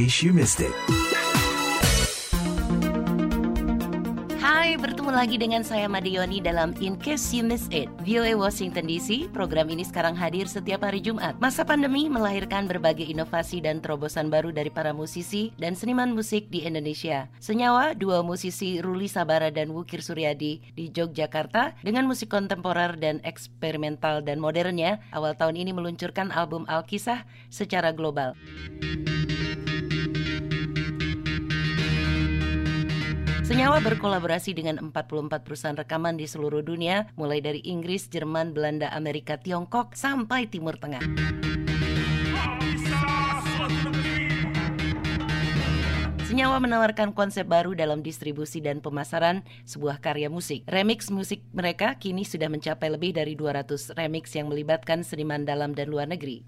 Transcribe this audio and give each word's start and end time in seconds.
case 0.00 0.24
you 0.24 0.32
missed 0.32 0.64
it. 0.64 0.72
Hai, 4.40 4.80
bertemu 4.80 5.12
lagi 5.12 5.36
dengan 5.36 5.60
saya 5.60 5.92
Madioni 5.92 6.40
dalam 6.40 6.72
In 6.80 6.96
Case 6.96 7.36
You 7.36 7.44
Miss 7.44 7.68
It. 7.68 7.92
VOA 8.08 8.32
Washington 8.32 8.88
DC, 8.88 9.28
program 9.28 9.68
ini 9.68 9.84
sekarang 9.84 10.16
hadir 10.16 10.48
setiap 10.48 10.88
hari 10.88 11.04
Jumat. 11.04 11.36
Masa 11.36 11.68
pandemi 11.68 12.08
melahirkan 12.08 12.64
berbagai 12.64 13.04
inovasi 13.04 13.60
dan 13.60 13.84
terobosan 13.84 14.32
baru 14.32 14.48
dari 14.56 14.72
para 14.72 14.96
musisi 14.96 15.52
dan 15.60 15.76
seniman 15.76 16.16
musik 16.16 16.48
di 16.48 16.64
Indonesia. 16.64 17.28
Senyawa, 17.36 17.92
dua 17.92 18.24
musisi 18.24 18.80
Ruli 18.80 19.04
Sabara 19.04 19.52
dan 19.52 19.68
Wukir 19.76 20.00
Suryadi 20.00 20.64
di 20.72 20.88
Yogyakarta 20.88 21.76
dengan 21.84 22.08
musik 22.08 22.32
kontemporer 22.32 22.96
dan 22.96 23.20
eksperimental 23.20 24.24
dan 24.24 24.40
modernnya, 24.40 25.04
awal 25.12 25.36
tahun 25.36 25.60
ini 25.60 25.76
meluncurkan 25.76 26.32
album 26.32 26.64
Alkisah 26.72 27.28
secara 27.52 27.92
global. 27.92 28.32
Senyawa 33.50 33.82
berkolaborasi 33.82 34.54
dengan 34.54 34.78
44 34.78 35.42
perusahaan 35.42 35.74
rekaman 35.74 36.14
di 36.14 36.30
seluruh 36.30 36.62
dunia, 36.62 37.10
mulai 37.18 37.42
dari 37.42 37.58
Inggris, 37.66 38.06
Jerman, 38.06 38.54
Belanda, 38.54 38.94
Amerika, 38.94 39.42
Tiongkok, 39.42 39.98
sampai 39.98 40.46
Timur 40.46 40.78
Tengah. 40.78 41.02
Senyawa 46.30 46.62
menawarkan 46.62 47.10
konsep 47.10 47.42
baru 47.42 47.74
dalam 47.74 48.06
distribusi 48.06 48.62
dan 48.62 48.78
pemasaran 48.78 49.42
sebuah 49.66 49.98
karya 49.98 50.30
musik. 50.30 50.62
Remix 50.70 51.10
musik 51.10 51.42
mereka 51.50 51.98
kini 51.98 52.22
sudah 52.22 52.46
mencapai 52.46 52.86
lebih 52.86 53.18
dari 53.18 53.34
200 53.34 53.98
remix 53.98 54.30
yang 54.30 54.46
melibatkan 54.46 55.02
seniman 55.02 55.42
dalam 55.42 55.74
dan 55.74 55.90
luar 55.90 56.06
negeri. 56.06 56.46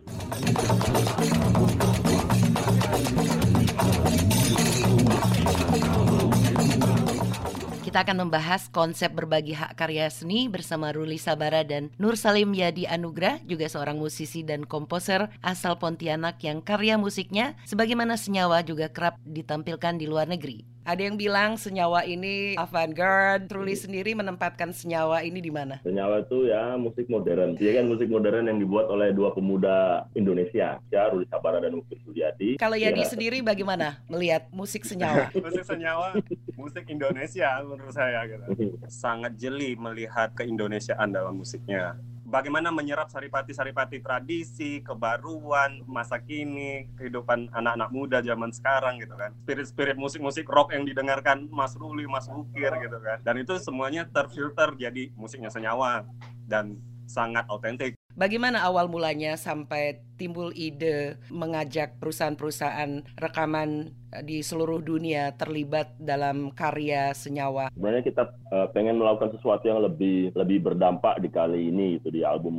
Kita 7.93 8.09
akan 8.09 8.25
membahas 8.25 8.73
konsep 8.73 9.13
berbagi 9.13 9.53
hak 9.53 9.77
karya 9.77 10.09
seni 10.09 10.49
bersama 10.49 10.97
Ruli 10.97 11.21
Sabara 11.21 11.61
dan 11.61 11.93
Nur 12.01 12.17
Salim 12.17 12.49
Yadi 12.57 12.89
Anugrah, 12.89 13.37
juga 13.45 13.69
seorang 13.69 14.01
musisi 14.01 14.41
dan 14.41 14.65
komposer 14.65 15.29
asal 15.45 15.77
Pontianak 15.77 16.41
yang 16.41 16.65
karya 16.65 16.97
musiknya 16.97 17.53
sebagaimana 17.69 18.17
senyawa 18.17 18.65
juga 18.65 18.89
kerap 18.89 19.21
ditampilkan 19.29 20.01
di 20.01 20.09
luar 20.09 20.25
negeri. 20.25 20.72
Ada 20.83 21.07
yang 21.07 21.15
bilang 21.15 21.55
senyawa 21.55 22.03
ini 22.03 22.59
avant-garde. 22.59 23.47
Ruli 23.55 23.79
sendiri 23.79 24.19
menempatkan 24.19 24.75
senyawa 24.75 25.23
ini 25.23 25.39
di 25.39 25.55
mana? 25.55 25.79
Senyawa 25.87 26.27
itu 26.27 26.51
ya 26.51 26.75
musik 26.75 27.07
modern. 27.07 27.55
Dia 27.55 27.79
kan 27.79 27.87
musik 27.87 28.11
modern 28.11 28.51
yang 28.51 28.59
dibuat 28.59 28.91
oleh 28.91 29.15
dua 29.15 29.31
pemuda 29.31 30.11
Indonesia, 30.19 30.83
ya 30.91 31.03
Ruli 31.07 31.23
Sabara 31.31 31.63
dan 31.63 31.79
Ukir 31.79 32.03
Suryadi. 32.03 32.59
Kalau 32.59 32.75
Yadi 32.75 33.07
ya. 33.07 33.11
sendiri 33.15 33.39
bagaimana 33.47 34.03
melihat 34.11 34.51
musik 34.51 34.83
senyawa? 34.83 35.31
musik 35.47 35.63
senyawa, 35.63 36.19
musik 36.59 36.85
Indonesia 36.91 37.63
menurut 37.63 37.95
saya 37.95 38.27
gitu. 38.27 38.75
Sangat 38.91 39.39
jeli 39.39 39.79
melihat 39.79 40.35
keindonesiaan 40.35 41.15
dalam 41.15 41.39
musiknya 41.39 41.95
bagaimana 42.33 42.73
menyerap 42.73 43.13
saripati-saripati 43.13 44.01
tradisi, 44.01 44.81
kebaruan, 44.81 45.85
masa 45.85 46.17
kini, 46.17 46.89
kehidupan 46.97 47.53
anak-anak 47.53 47.93
muda 47.93 48.19
zaman 48.25 48.49
sekarang 48.49 48.97
gitu 48.97 49.13
kan. 49.13 49.37
Spirit-spirit 49.45 50.01
musik-musik 50.01 50.49
rock 50.49 50.73
yang 50.73 50.89
didengarkan 50.89 51.53
Mas 51.53 51.77
Ruli, 51.77 52.09
Mas 52.09 52.33
Bukir 52.33 52.73
gitu 52.81 52.97
kan. 53.05 53.21
Dan 53.21 53.45
itu 53.45 53.61
semuanya 53.61 54.09
terfilter 54.09 54.73
jadi 54.81 55.13
musiknya 55.13 55.53
senyawa 55.53 56.09
dan 56.49 56.81
sangat 57.05 57.45
autentik. 57.53 57.93
Bagaimana 58.13 58.61
awal 58.61 58.93
mulanya 58.93 59.41
sampai 59.41 60.05
timbul 60.21 60.53
ide 60.53 61.17
mengajak 61.33 61.97
perusahaan-perusahaan 61.97 63.09
rekaman 63.17 63.97
eh, 64.13 64.23
di 64.23 64.45
seluruh 64.45 64.85
dunia 64.85 65.33
terlibat 65.41 65.97
dalam 65.97 66.53
karya 66.53 67.17
senyawa? 67.17 67.73
Sebenarnya 67.73 68.05
kita 68.05 68.23
uh, 68.53 68.69
pengen 68.77 69.01
melakukan 69.01 69.33
sesuatu 69.33 69.65
yang 69.65 69.81
lebih 69.81 70.37
lebih 70.37 70.61
berdampak 70.61 71.25
di 71.25 71.33
kali 71.33 71.73
ini 71.73 71.97
itu 71.97 72.13
di 72.13 72.21
album 72.21 72.55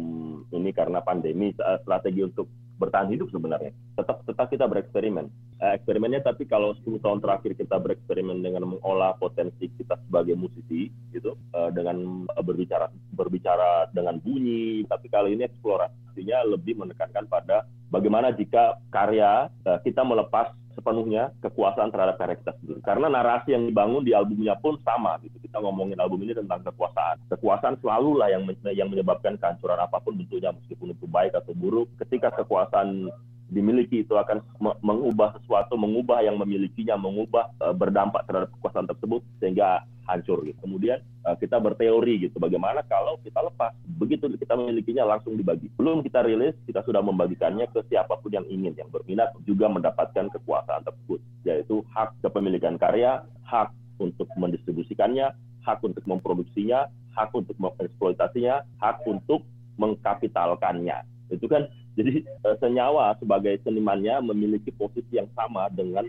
ini 0.49 0.73
karena 0.73 1.05
pandemi 1.05 1.53
strategi 1.85 2.25
untuk 2.25 2.49
bertahan 2.77 3.09
hidup 3.13 3.29
sebenarnya. 3.29 3.71
Tetap 3.95 4.25
tetap 4.25 4.47
kita 4.49 4.65
bereksperimen. 4.65 5.29
Eh, 5.61 5.71
eksperimennya 5.79 6.25
tapi 6.25 6.49
kalau 6.49 6.75
10 6.81 6.99
tahun 6.99 7.19
terakhir 7.23 7.55
kita 7.55 7.77
bereksperimen 7.79 8.41
dengan 8.43 8.67
mengolah 8.75 9.15
potensi 9.15 9.69
kita 9.69 9.95
sebagai 10.07 10.35
musisi 10.35 10.89
gitu 11.13 11.37
eh, 11.53 11.69
dengan 11.71 12.27
berbicara 12.27 12.89
berbicara 13.13 13.87
dengan 13.93 14.17
bunyi, 14.19 14.83
tapi 14.89 15.07
kali 15.07 15.37
ini 15.37 15.45
eksplorasinya 15.47 16.49
lebih 16.49 16.81
menekankan 16.81 17.29
pada 17.29 17.63
bagaimana 17.93 18.33
jika 18.33 18.81
karya 18.89 19.47
eh, 19.69 19.79
kita 19.85 20.01
melepas 20.01 20.51
sepenuhnya 20.73 21.31
kekuasaan 21.41 21.89
terhadap 21.89 22.19
karya 22.19 22.37
kita 22.37 22.53
sendiri. 22.59 22.79
Karena 22.83 23.07
narasi 23.09 23.53
yang 23.55 23.69
dibangun 23.69 24.03
di 24.03 24.11
albumnya 24.11 24.57
pun 24.59 24.77
sama 24.81 25.17
gitu. 25.21 25.37
Kita 25.41 25.61
ngomongin 25.61 25.97
album 26.01 26.21
ini 26.25 26.33
tentang 26.35 26.61
kekuasaan. 26.65 27.21
Kekuasaan 27.29 27.79
selalu 27.79 28.11
lah 28.19 28.29
yang 28.33 28.43
yang 28.73 28.89
menyebabkan 28.89 29.37
kehancuran 29.37 29.79
apa 29.79 30.01
pun 30.01 30.17
bentuknya 30.17 30.51
meskipun 30.53 30.93
itu 30.93 31.05
baik 31.07 31.33
atau 31.37 31.53
buruk. 31.53 31.87
Ketika 32.01 32.33
kekuasaan 32.43 33.09
dimiliki 33.53 34.01
itu 34.01 34.17
akan 34.17 34.41
mengubah 34.81 35.37
sesuatu, 35.37 35.77
mengubah 35.77 36.25
yang 36.25 36.41
memilikinya, 36.41 36.97
mengubah 36.97 37.53
uh, 37.61 37.75
berdampak 37.75 38.25
terhadap 38.25 38.49
kekuasaan 38.57 38.89
tersebut 38.89 39.21
sehingga 39.37 39.85
hancur 40.07 40.43
gitu. 40.43 40.57
Kemudian 40.63 40.99
uh, 41.23 41.35
kita 41.39 41.59
berteori 41.59 42.27
gitu, 42.27 42.37
bagaimana 42.39 42.83
kalau 42.87 43.19
kita 43.23 43.39
lepas, 43.43 43.71
begitu 43.99 44.27
kita 44.35 44.53
memilikinya 44.55 45.07
langsung 45.07 45.39
dibagi. 45.39 45.71
Belum 45.79 46.03
kita 46.03 46.23
rilis, 46.23 46.55
kita 46.67 46.83
sudah 46.83 46.99
membagikannya 46.99 47.67
ke 47.71 47.83
siapa 47.87 48.19
pun 48.19 48.31
yang 48.31 48.45
ingin, 48.51 48.75
yang 48.75 48.89
berminat 48.91 49.31
juga 49.47 49.71
mendapatkan 49.71 50.27
kekuasaan 50.33 50.83
tersebut, 50.83 51.19
yaitu 51.47 51.81
hak 51.95 52.15
kepemilikan 52.23 52.75
karya, 52.75 53.23
hak 53.47 53.71
untuk 54.01 54.27
mendistribusikannya, 54.35 55.31
hak 55.63 55.79
untuk 55.85 56.03
memproduksinya, 56.03 56.91
hak 57.15 57.31
untuk 57.31 57.55
mengeksploitasinya, 57.61 58.65
hak 58.81 58.97
untuk 59.07 59.45
mengkapitalkannya. 59.79 61.07
Itu 61.31 61.47
kan 61.49 61.65
jadi 61.93 62.25
uh, 62.45 62.57
senyawa 62.57 63.13
sebagai 63.21 63.61
senimannya 63.61 64.17
memiliki 64.25 64.73
posisi 64.73 65.17
yang 65.17 65.29
sama 65.37 65.69
dengan 65.69 66.05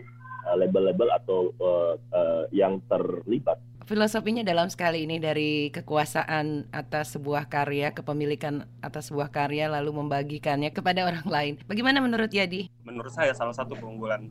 uh, 0.49 0.55
label-label 0.57 1.09
atau 1.13 1.53
uh, 1.61 1.93
uh, 2.13 2.43
yang 2.49 2.81
terlibat. 2.89 3.61
Filosofinya 3.85 4.41
dalam 4.41 4.65
sekali 4.65 5.05
ini 5.05 5.21
dari 5.21 5.69
kekuasaan 5.69 6.73
atas 6.73 7.13
sebuah 7.13 7.45
karya, 7.45 7.93
kepemilikan 7.93 8.65
atas 8.81 9.13
sebuah 9.13 9.29
karya 9.29 9.69
lalu 9.69 10.01
membagikannya 10.01 10.73
kepada 10.73 11.05
orang 11.05 11.27
lain. 11.29 11.53
Bagaimana 11.69 12.01
menurut 12.01 12.33
Yadi? 12.33 12.65
Menurut 12.81 13.13
saya 13.13 13.29
salah 13.37 13.53
satu 13.53 13.77
keunggulan 13.77 14.25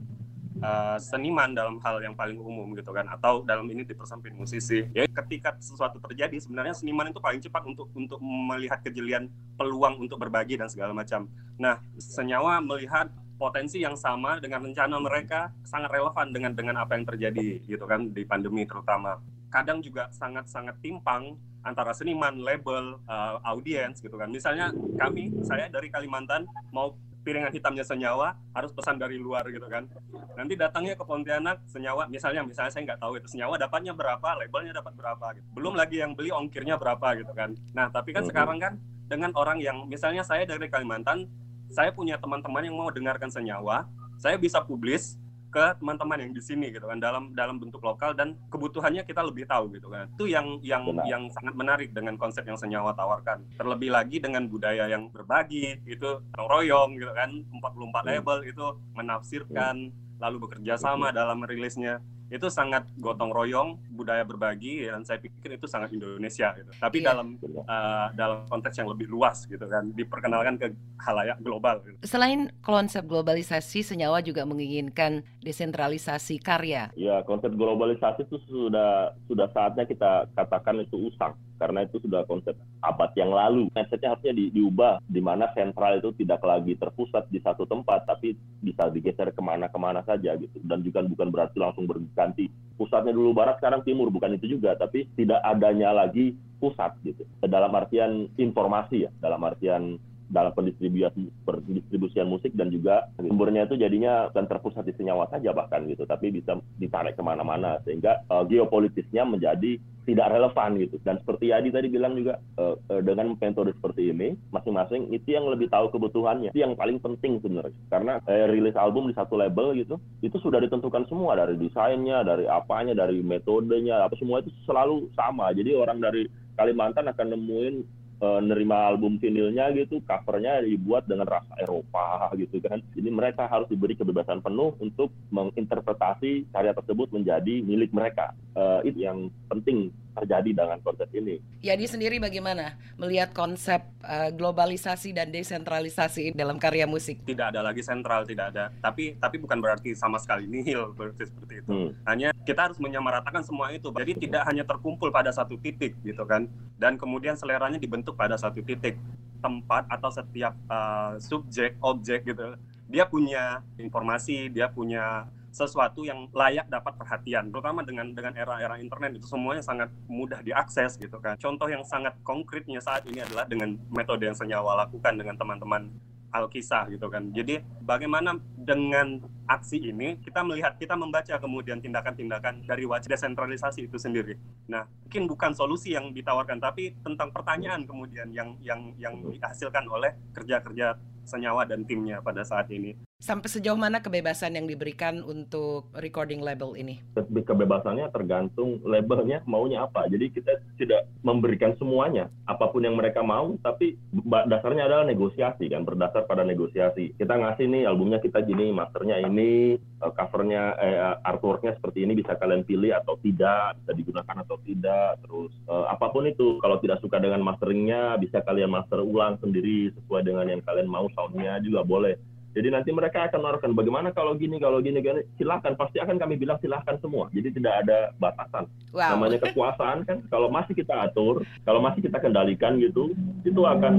uh, 0.59 0.99
seniman 0.99 1.55
dalam 1.55 1.79
hal 1.87 2.03
yang 2.03 2.19
paling 2.19 2.35
umum 2.35 2.75
gitu 2.75 2.91
kan 2.91 3.07
atau 3.07 3.47
dalam 3.47 3.67
ini 3.71 3.83
dipersempit 3.87 4.35
musisi 4.35 4.87
ya 4.91 5.07
ketika 5.23 5.55
sesuatu 5.61 5.99
terjadi 6.03 6.35
sebenarnya 6.41 6.75
seniman 6.75 7.11
itu 7.11 7.21
paling 7.21 7.39
cepat 7.39 7.63
untuk 7.69 7.87
untuk 7.95 8.19
melihat 8.23 8.81
kejelian 8.85 9.31
peluang 9.55 9.99
untuk 10.01 10.21
berbagi 10.21 10.59
dan 10.59 10.67
segala 10.67 10.97
macam 10.97 11.27
nah 11.61 11.79
senyawa 11.99 12.59
melihat 12.65 13.11
potensi 13.35 13.83
yang 13.83 13.99
sama 13.99 14.39
dengan 14.39 14.63
rencana 14.63 14.97
mereka 15.03 15.51
sangat 15.67 15.91
relevan 15.91 16.31
dengan 16.31 16.53
dengan 16.55 16.77
apa 16.79 16.95
yang 16.95 17.05
terjadi 17.07 17.61
gitu 17.67 17.85
kan 17.85 18.15
di 18.15 18.23
pandemi 18.23 18.63
terutama 18.63 19.19
kadang 19.55 19.79
juga 19.79 20.11
sangat-sangat 20.11 20.83
timpang 20.83 21.39
antara 21.63 21.95
seniman, 21.95 22.43
label, 22.43 22.99
uh, 23.07 23.39
audiens 23.47 24.03
gitu 24.03 24.19
kan. 24.19 24.27
Misalnya 24.27 24.75
kami, 24.99 25.31
saya 25.47 25.71
dari 25.71 25.89
Kalimantan 25.95 26.45
mau 26.75 26.99
piringan 27.25 27.55
hitamnya 27.55 27.87
senyawa 27.87 28.37
harus 28.53 28.75
pesan 28.75 29.01
dari 29.01 29.17
luar 29.17 29.47
gitu 29.49 29.65
kan. 29.65 29.89
Nanti 30.37 30.59
datangnya 30.61 30.93
ke 30.93 31.09
Pontianak 31.09 31.65
senyawa 31.71 32.05
misalnya 32.05 32.45
misalnya 32.45 32.69
saya 32.69 32.85
nggak 32.85 33.01
tahu 33.01 33.17
itu 33.17 33.33
senyawa 33.33 33.57
dapatnya 33.57 33.97
berapa 33.97 34.29
labelnya 34.45 34.77
dapat 34.77 34.93
berapa 34.93 35.27
gitu. 35.41 35.47
Belum 35.57 35.73
lagi 35.73 36.05
yang 36.05 36.13
beli 36.13 36.29
ongkirnya 36.29 36.77
berapa 36.77 37.17
gitu 37.17 37.33
kan. 37.33 37.57
Nah 37.73 37.89
tapi 37.89 38.13
kan 38.13 38.29
sekarang 38.29 38.61
kan 38.61 38.77
dengan 39.09 39.33
orang 39.41 39.57
yang 39.57 39.89
misalnya 39.89 40.21
saya 40.21 40.45
dari 40.45 40.69
Kalimantan 40.69 41.25
saya 41.73 41.97
punya 41.97 42.21
teman-teman 42.21 42.61
yang 42.61 42.77
mau 42.77 42.93
dengarkan 42.93 43.33
senyawa 43.33 43.89
saya 44.21 44.37
bisa 44.37 44.61
publis 44.61 45.17
ke 45.55 45.79
teman-teman 45.79 46.19
yang 46.19 46.33
di 46.35 46.43
sini 46.43 46.75
gitu 46.75 46.91
kan 46.91 46.99
dalam 46.99 47.31
dalam 47.31 47.63
bentuk 47.63 47.79
lokal 47.79 48.11
dan 48.11 48.35
kebutuhannya 48.51 49.07
kita 49.07 49.23
lebih 49.23 49.47
tahu 49.47 49.71
gitu 49.71 49.87
kan 49.87 50.11
itu 50.11 50.27
yang 50.27 50.59
yang 50.67 50.83
Benar. 50.83 51.07
yang 51.07 51.23
sangat 51.31 51.55
menarik 51.55 51.95
dengan 51.95 52.19
konsep 52.19 52.43
yang 52.43 52.59
senyawa 52.59 52.91
tawarkan 52.99 53.47
terlebih 53.55 53.95
lagi 53.95 54.19
dengan 54.19 54.51
budaya 54.51 54.91
yang 54.91 55.07
berbagi 55.15 55.79
itu 55.87 56.19
royong 56.35 56.99
gitu 56.99 57.15
kan 57.15 57.31
44 57.31 57.63
hmm. 57.63 58.07
label 58.11 58.39
itu 58.43 58.67
menafsirkan 58.99 59.95
hmm. 59.95 60.19
lalu 60.19 60.37
bekerja 60.43 60.75
sama 60.75 61.15
dalam 61.15 61.39
rilisnya 61.47 62.03
itu 62.35 62.51
sangat 62.51 62.83
gotong 62.99 63.31
royong 63.31 63.79
budaya 63.95 64.27
berbagi 64.27 64.91
dan 64.91 65.07
saya 65.07 65.23
pikir 65.23 65.55
itu 65.55 65.71
sangat 65.71 65.95
Indonesia 65.95 66.51
gitu 66.59 66.71
tapi 66.83 66.99
yeah. 66.99 67.15
dalam 67.15 67.39
uh, 67.63 68.11
dalam 68.19 68.43
konteks 68.51 68.75
yang 68.83 68.91
lebih 68.91 69.07
luas 69.07 69.47
gitu 69.47 69.63
kan 69.63 69.95
diperkenalkan 69.95 70.59
ke 70.59 70.75
halayak 70.99 71.39
global 71.39 71.79
gitu. 71.87 71.95
selain 72.03 72.51
konsep 72.59 73.07
globalisasi 73.07 73.87
senyawa 73.87 74.19
juga 74.19 74.43
menginginkan 74.43 75.23
desentralisasi 75.47 76.43
karya 76.43 76.91
ya 76.99 77.23
konsep 77.23 77.55
globalisasi 77.55 78.27
itu 78.27 78.43
sudah 78.51 79.15
sudah 79.31 79.47
saatnya 79.55 79.87
kita 79.87 80.27
katakan 80.35 80.83
itu 80.83 81.15
usang 81.15 81.39
karena 81.57 81.87
itu 81.87 82.03
sudah 82.03 82.27
konsep 82.27 82.57
abad 82.83 83.11
yang 83.17 83.31
lalu. 83.31 83.71
Mindsetnya 83.73 84.15
harusnya 84.15 84.35
di, 84.35 84.51
diubah, 84.51 85.01
di 85.07 85.21
mana 85.23 85.51
sentral 85.55 85.99
itu 85.99 86.11
tidak 86.19 86.43
lagi 86.45 86.75
terpusat 86.77 87.31
di 87.31 87.39
satu 87.41 87.65
tempat, 87.65 88.07
tapi 88.09 88.35
bisa 88.61 88.91
digeser 88.91 89.31
ke 89.33 89.43
mana-kemana 89.43 90.03
saja 90.05 90.37
gitu. 90.37 90.59
Dan 90.65 90.83
juga 90.83 91.03
bukan 91.05 91.29
berarti 91.31 91.57
langsung 91.59 91.89
berganti 91.89 92.49
pusatnya 92.75 93.15
dulu 93.15 93.33
barat, 93.33 93.59
sekarang 93.63 93.87
timur, 93.87 94.11
bukan 94.11 94.35
itu 94.35 94.59
juga, 94.59 94.75
tapi 94.75 95.07
tidak 95.15 95.39
adanya 95.47 95.95
lagi 95.95 96.35
pusat 96.59 96.95
gitu. 97.07 97.23
Dalam 97.45 97.71
artian 97.75 98.27
informasi 98.41 99.07
ya, 99.07 99.11
dalam 99.23 99.43
artian 99.47 100.01
dalam 100.29 100.53
pendistribusian 100.57 101.31
pendistribusian 101.45 102.29
musik 102.29 102.53
dan 102.57 102.73
juga 102.73 103.09
sumbernya 103.21 103.69
itu 103.69 103.77
jadinya 103.77 104.29
bukan 104.33 104.47
terpusat 104.49 104.85
di 104.89 104.95
senyawa 104.97 105.29
saja 105.29 105.53
bahkan 105.53 105.85
gitu 105.87 106.09
tapi 106.09 106.33
bisa 106.33 106.57
ditarik 106.81 107.15
ke 107.15 107.23
mana-mana 107.23 107.81
sehingga 107.85 108.25
uh, 108.33 108.45
geopolitisnya 108.49 109.25
menjadi 109.29 109.79
tidak 110.05 110.37
relevan 110.37 110.77
gitu. 110.77 111.01
Dan 111.03 111.17
seperti 111.21 111.51
Yadi 111.51 111.73
tadi 111.73 111.89
bilang 111.89 112.15
juga 112.15 112.37
uh, 112.61 112.77
uh, 112.77 113.01
dengan 113.01 113.35
metode 113.41 113.73
seperti 113.73 114.13
ini 114.13 114.37
masing-masing 114.53 115.09
itu 115.11 115.33
yang 115.33 115.49
lebih 115.49 115.73
tahu 115.73 115.89
kebutuhannya. 115.91 116.53
Itu 116.53 116.61
yang 116.61 116.77
paling 116.77 117.01
penting 117.01 117.41
sebenarnya. 117.41 117.77
Karena 117.89 118.21
uh, 118.21 118.47
rilis 118.53 118.77
album 118.77 119.09
di 119.09 119.17
satu 119.17 119.41
label 119.41 119.73
gitu 119.81 119.97
itu 120.21 120.37
sudah 120.39 120.61
ditentukan 120.61 121.09
semua. 121.09 121.37
Dari 121.41 121.57
desainnya 121.57 122.23
dari 122.23 122.45
apanya 122.45 122.93
dari 122.93 123.25
metodenya 123.25 124.05
apa 124.05 124.15
semua 124.21 124.45
itu 124.45 124.53
selalu 124.69 125.09
sama. 125.17 125.51
Jadi 125.57 125.73
orang 125.75 125.99
dari 126.05 126.29
Kalimantan 126.55 127.11
akan 127.11 127.35
nemuin 127.35 127.75
uh, 128.21 128.41
nerima 128.45 128.91
album 128.93 129.17
vinilnya 129.19 129.73
gitu, 129.75 130.03
covernya 130.05 130.63
dibuat 130.63 131.09
dengan 131.09 131.27
rasa 131.27 131.55
Eropa 131.59 132.31
gitu 132.39 132.61
kan. 132.63 132.83
Jadi 132.95 133.09
mereka 133.11 133.49
harus 133.49 133.67
diberi 133.67 133.97
kebebasan 133.97 134.45
penuh 134.45 134.77
untuk 134.79 135.11
menginterpretasi 135.33 136.53
karya 136.53 136.73
tersebut 136.77 137.11
menjadi 137.11 137.65
milik 137.65 137.91
mereka. 137.91 138.37
Uh, 138.55 138.85
itu 138.87 139.03
yang 139.07 139.33
penting 139.51 139.91
terjadi 140.15 140.51
dengan 140.65 140.79
konsep 140.81 141.11
ini. 141.13 141.43
Yadi 141.61 141.87
sendiri 141.91 142.17
bagaimana 142.23 142.79
melihat 142.95 143.35
konsep 143.35 143.83
uh, 144.07 144.31
globalisasi 144.31 145.11
dan 145.11 145.35
desentralisasi 145.35 146.33
dalam 146.33 146.57
karya 146.63 146.87
musik? 146.87 147.21
Tidak 147.27 147.51
ada 147.51 147.61
lagi 147.61 147.83
sentral, 147.83 148.23
tidak 148.23 148.55
ada. 148.55 148.71
Tapi 148.79 149.19
tapi 149.19 149.37
bukan 149.43 149.59
berarti 149.59 149.93
sama 149.99 150.23
sekali 150.23 150.47
nihil 150.47 150.91
berarti 150.99 151.27
seperti 151.27 151.67
itu. 151.67 151.71
Hmm. 151.71 151.91
Hanya 152.07 152.31
kita 152.47 152.71
harus 152.71 152.79
menyamaratakan 152.79 153.43
semua 153.43 153.75
itu. 153.75 153.91
Jadi 153.91 154.31
tidak 154.31 154.47
hanya 154.47 154.63
terkumpul 154.63 155.11
pada 155.11 155.35
satu 155.35 155.59
titik 155.59 155.99
gitu 156.07 156.23
kan. 156.25 156.47
Dan 156.79 156.95
kemudian 156.95 157.35
seleranya 157.35 157.77
dibentuk 157.77 158.15
pada 158.15 158.39
satu 158.39 158.63
titik 158.63 158.95
tempat 159.43 159.85
atau 159.93 160.09
setiap 160.09 160.57
uh, 160.71 161.19
subjek 161.21 161.77
objek 161.83 162.25
gitu. 162.25 162.57
Dia 162.89 163.05
punya 163.05 163.61
informasi, 163.77 164.49
dia 164.49 164.71
punya 164.71 165.29
sesuatu 165.55 166.03
yang 166.03 166.27
layak 166.35 166.67
dapat 166.67 166.99
perhatian 166.99 167.55
terutama 167.55 167.87
dengan 167.87 168.11
dengan 168.11 168.35
era-era 168.35 168.75
internet 168.83 169.23
itu 169.23 169.31
semuanya 169.31 169.63
sangat 169.63 169.89
mudah 170.11 170.43
diakses 170.43 170.99
gitu 170.99 171.23
kan 171.23 171.39
contoh 171.39 171.71
yang 171.71 171.87
sangat 171.87 172.19
konkretnya 172.27 172.83
saat 172.83 173.07
ini 173.07 173.23
adalah 173.23 173.47
dengan 173.47 173.79
metode 173.95 174.27
yang 174.27 174.35
senyawa 174.35 174.83
lakukan 174.83 175.15
dengan 175.15 175.39
teman-teman 175.39 175.95
Alkisah 176.35 176.91
gitu 176.91 177.07
kan. 177.07 177.31
Jadi 177.31 177.63
bagaimana 177.79 178.35
dengan 178.59 179.23
aksi 179.47 179.79
ini 179.79 180.19
kita 180.19 180.43
melihat 180.43 180.75
kita 180.75 180.99
membaca 180.99 181.39
kemudian 181.39 181.79
tindakan-tindakan 181.79 182.67
dari 182.67 182.83
wajah 182.83 183.07
desentralisasi 183.07 183.87
itu 183.87 183.95
sendiri. 183.95 184.35
Nah, 184.67 184.83
mungkin 185.07 185.31
bukan 185.31 185.55
solusi 185.55 185.95
yang 185.95 186.11
ditawarkan 186.11 186.59
tapi 186.59 186.99
tentang 187.07 187.31
pertanyaan 187.31 187.87
kemudian 187.87 188.35
yang 188.35 188.59
yang 188.59 188.91
yang 188.99 189.15
dihasilkan 189.31 189.87
oleh 189.87 190.19
kerja-kerja 190.35 190.99
senyawa 191.25 191.65
dan 191.69 191.85
timnya 191.85 192.21
pada 192.21 192.45
saat 192.45 192.71
ini. 192.71 192.97
Sampai 193.21 193.49
sejauh 193.49 193.79
mana 193.79 194.05
kebebasan 194.05 194.53
yang 194.53 194.69
diberikan 194.69 195.25
untuk 195.25 195.89
recording 195.97 196.45
label 196.45 196.77
ini? 196.77 197.01
Kebebasannya 197.17 198.13
tergantung 198.13 198.85
labelnya 198.85 199.41
maunya 199.49 199.89
apa. 199.89 200.05
Jadi 200.13 200.29
kita 200.29 200.61
tidak 200.77 201.09
memberikan 201.25 201.73
semuanya, 201.81 202.29
apa 202.45 202.69
pun 202.69 202.85
yang 202.85 203.01
mereka 203.01 203.25
mau, 203.25 203.57
tapi 203.65 203.97
dasarnya 204.45 204.85
adalah 204.85 205.09
negosiasi 205.09 205.73
kan, 205.73 205.89
berdasar 205.89 206.29
pada 206.29 206.45
negosiasi. 206.45 207.17
Kita 207.17 207.41
ngasih 207.41 207.65
nih 207.65 207.83
albumnya 207.89 208.21
kita 208.21 208.45
gini, 208.45 208.77
masternya 208.77 209.25
ini, 209.25 209.81
covernya, 210.13 210.63
eh, 210.77 211.15
artworknya 211.25 211.79
seperti 211.81 212.05
ini 212.05 212.13
bisa 212.19 212.37
kalian 212.37 212.67
pilih 212.67 212.93
atau 212.93 213.17
tidak, 213.25 213.81
bisa 213.81 213.93
digunakan 213.97 214.37
atau 214.45 214.57
tidak. 214.67 215.17
Terus 215.25 215.53
eh, 215.65 215.87
apa 215.89 216.07
pun 216.13 216.29
itu, 216.29 216.61
kalau 216.61 216.77
tidak 216.83 217.01
suka 217.01 217.17
dengan 217.17 217.41
masteringnya, 217.41 218.21
bisa 218.21 218.45
kalian 218.45 218.75
master 218.75 219.01
ulang 219.01 219.41
sendiri 219.41 219.95
sesuai 219.97 220.27
dengan 220.27 220.51
yang 220.51 220.61
kalian 220.61 220.91
mau, 220.91 221.09
soundnya 221.17 221.57
juga 221.65 221.81
boleh 221.87 222.15
jadi 222.55 222.71
nanti 222.71 222.95
mereka 222.95 223.27
akan 223.27 223.43
menaruhkan 223.43 223.75
bagaimana 223.75 224.15
kalau 224.15 224.39
gini, 224.39 224.63
kalau 224.63 224.79
gini, 224.79 225.03
gini. 225.03 225.27
Silahkan, 225.35 225.75
pasti 225.75 225.99
akan 225.99 226.23
kami 226.23 226.39
bilang 226.39 226.55
silahkan 226.63 226.95
semua. 227.03 227.27
Jadi 227.35 227.51
tidak 227.59 227.83
ada 227.83 228.15
batasan. 228.23 228.71
Wow. 228.95 229.19
Namanya 229.19 229.43
kekuasaan 229.51 230.07
kan, 230.07 230.23
kalau 230.31 230.47
masih 230.55 230.79
kita 230.79 231.11
atur, 231.11 231.43
kalau 231.67 231.83
masih 231.83 232.07
kita 232.07 232.23
kendalikan 232.23 232.79
gitu, 232.79 233.11
itu 233.43 233.59
akan 233.59 233.95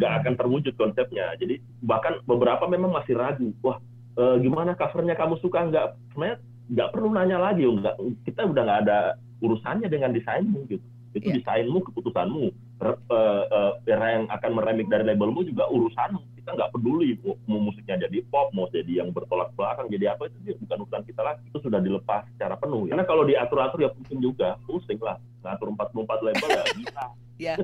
nggak 0.00 0.12
akan 0.24 0.32
terwujud 0.40 0.72
konsepnya. 0.80 1.36
Jadi 1.36 1.60
bahkan 1.84 2.24
beberapa 2.24 2.64
memang 2.64 2.88
masih 2.88 3.20
ragu. 3.20 3.52
Wah, 3.60 3.76
e, 4.14 4.22
gimana 4.42 4.74
covernya 4.74 5.14
kamu 5.14 5.38
suka 5.38 5.70
nggak? 5.70 5.86
Sebenarnya 6.12 6.36
nggak 6.70 6.90
perlu 6.90 7.08
nanya 7.14 7.38
lagi. 7.38 7.62
Nggak, 7.66 7.94
kita 8.26 8.40
udah 8.50 8.62
nggak 8.66 8.80
ada 8.88 8.98
urusannya 9.42 9.86
dengan 9.86 10.10
desainmu 10.14 10.66
gitu. 10.66 10.86
Itu 11.14 11.30
yeah. 11.30 11.36
desainmu, 11.38 11.78
keputusanmu. 11.90 12.44
R, 12.82 12.90
uh, 12.90 13.44
uh, 13.46 13.72
yang 13.86 14.26
akan 14.26 14.50
meremik 14.50 14.90
dari 14.90 15.06
labelmu 15.06 15.46
juga 15.46 15.70
urusanmu 15.70 16.33
kita 16.44 16.60
nggak 16.60 16.72
peduli 16.76 17.16
mau 17.48 17.56
musiknya 17.56 18.04
jadi 18.04 18.20
pop 18.28 18.52
mau 18.52 18.68
jadi 18.68 19.00
yang 19.00 19.16
bertolak 19.16 19.48
belakang 19.56 19.88
jadi 19.88 20.12
apa 20.12 20.28
itu 20.28 20.52
bukan 20.60 20.84
urusan 20.84 21.02
kita 21.08 21.24
lagi. 21.24 21.40
Itu 21.48 21.58
sudah 21.64 21.80
dilepas 21.80 22.28
secara 22.36 22.60
penuh 22.60 22.84
karena 22.92 23.08
kalau 23.08 23.24
diatur-atur 23.24 23.80
ya 23.80 23.90
pusing 23.96 24.20
juga. 24.20 24.60
Pusing 24.68 25.00
lah. 25.00 25.16
Ngatur 25.40 25.72
44 25.72 26.26
label 26.28 26.48
ya 26.52 26.64
bisa. 26.76 27.04
Ya. 27.34 27.58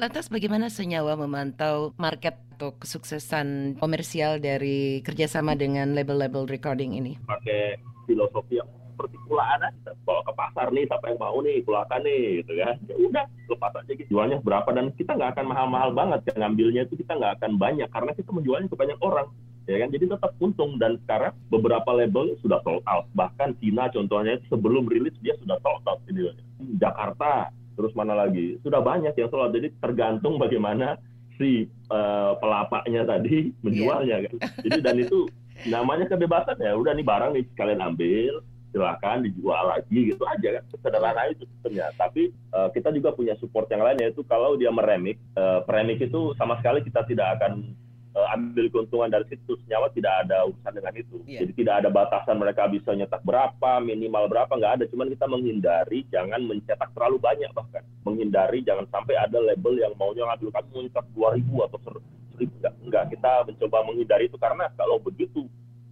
Lantas 0.00 0.32
bagaimana 0.32 0.72
Senyawa 0.72 1.12
memantau 1.12 1.92
market 2.00 2.40
atau 2.56 2.72
kesuksesan 2.80 3.76
komersial 3.76 4.40
dari 4.40 5.04
kerjasama 5.04 5.52
dengan 5.52 5.92
label-label 5.92 6.48
recording 6.48 6.96
ini? 6.96 7.20
Pakai 7.28 7.76
filosofi 8.08 8.56
yang 8.56 8.68
seperti 9.00 9.16
kulaan 9.24 9.64
aja 9.64 9.96
bawa 10.04 10.20
ke 10.28 10.32
pasar 10.36 10.68
nih 10.76 10.84
siapa 10.84 11.08
yang 11.08 11.16
mau 11.24 11.40
nih 11.40 11.64
kulakan 11.64 12.00
nih 12.04 12.44
gitu 12.44 12.52
kan. 12.60 12.76
Ya 12.84 12.94
udah 13.00 13.24
lepas 13.48 13.72
aja 13.80 13.92
gitu 13.96 14.08
jualnya 14.12 14.38
berapa 14.44 14.68
dan 14.76 14.92
kita 14.92 15.16
nggak 15.16 15.30
akan 15.32 15.46
mahal-mahal 15.48 15.90
banget 15.96 16.20
kan 16.28 16.36
ngambilnya 16.44 16.84
itu 16.84 17.00
kita 17.00 17.16
nggak 17.16 17.40
akan 17.40 17.56
banyak 17.56 17.88
karena 17.88 18.12
kita 18.12 18.28
menjualnya 18.28 18.68
ke 18.68 18.76
banyak 18.76 18.98
orang 19.00 19.32
ya 19.64 19.76
kan. 19.80 19.88
Jadi 19.88 20.04
tetap 20.12 20.30
untung 20.36 20.76
dan 20.76 21.00
sekarang 21.08 21.32
beberapa 21.48 21.90
label 21.96 22.36
sudah 22.44 22.60
sold 22.60 22.84
out. 22.84 23.08
Bahkan 23.16 23.56
Cina 23.64 23.88
contohnya 23.88 24.36
sebelum 24.52 24.84
rilis 24.84 25.16
dia 25.24 25.32
sudah 25.40 25.56
sold 25.64 25.80
out 25.88 26.04
ini. 26.12 26.28
Jakarta 26.76 27.48
terus 27.80 27.96
mana 27.96 28.12
lagi? 28.12 28.60
Sudah 28.60 28.84
banyak 28.84 29.16
yang 29.16 29.32
sold 29.32 29.48
out. 29.48 29.56
Jadi 29.56 29.72
tergantung 29.80 30.36
bagaimana 30.36 31.00
si 31.40 31.64
uh, 31.88 32.36
pelapaknya 32.36 33.08
tadi 33.08 33.48
menjualnya 33.64 34.20
yeah. 34.20 34.28
kan. 34.28 34.36
Jadi 34.68 34.78
dan 34.84 34.96
itu 35.00 35.24
namanya 35.68 36.08
kebebasan 36.08 36.56
ya 36.56 36.72
udah 36.72 36.92
nih 36.96 37.04
barang 37.04 37.30
nih 37.36 37.44
kalian 37.52 37.84
ambil 37.84 38.40
silakan 38.70 39.26
dijual 39.26 39.74
lagi 39.76 40.14
gitu 40.14 40.22
aja 40.26 40.58
kan. 40.58 40.64
Sederhana 40.78 41.22
itu 41.30 41.44
sebenarnya. 41.58 41.90
Tapi 41.98 42.30
uh, 42.54 42.68
kita 42.70 42.94
juga 42.94 43.14
punya 43.14 43.34
support 43.38 43.66
yang 43.70 43.82
lain 43.82 43.98
yaitu 44.02 44.22
kalau 44.26 44.54
dia 44.54 44.70
meremik 44.70 45.18
uh, 45.36 45.62
premik 45.66 46.00
itu 46.02 46.34
sama 46.38 46.58
sekali 46.62 46.82
kita 46.86 47.02
tidak 47.06 47.38
akan 47.38 47.74
uh, 48.14 48.34
ambil 48.34 48.70
keuntungan 48.70 49.10
dari 49.10 49.26
situ. 49.30 49.58
Senyawa 49.66 49.90
tidak 49.94 50.14
ada 50.26 50.46
urusan 50.46 50.72
dengan 50.72 50.94
itu. 50.96 51.16
Yeah. 51.26 51.46
jadi 51.46 51.52
tidak 51.54 51.74
ada 51.84 51.88
batasan 51.90 52.36
mereka 52.38 52.70
bisa 52.70 52.90
nyetak 52.94 53.22
berapa 53.26 53.70
minimal 53.82 54.30
berapa 54.30 54.52
nggak 54.54 54.74
ada. 54.80 54.84
Cuman 54.90 55.10
kita 55.10 55.26
menghindari 55.26 56.06
jangan 56.08 56.40
mencetak 56.46 56.90
terlalu 56.94 57.18
banyak 57.18 57.50
bahkan. 57.52 57.82
Menghindari 58.06 58.62
jangan 58.62 58.86
sampai 58.90 59.18
ada 59.18 59.38
label 59.38 59.78
yang 59.78 59.92
maunya 59.98 60.24
ngambil 60.26 60.54
kamu 60.54 60.86
mencetak 60.86 61.06
dua 61.12 61.34
ribu 61.34 61.62
atau 61.66 61.78
seribu. 61.82 62.08
Enggak, 62.40 62.74
enggak 62.80 63.04
kita 63.12 63.32
mencoba 63.44 63.78
menghindari 63.84 64.24
itu 64.24 64.40
karena 64.40 64.72
kalau 64.72 64.96
begitu 64.96 65.44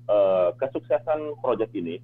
uh, 0.08 0.56
kesuksesan 0.56 1.36
proyek 1.44 1.68
ini 1.76 2.00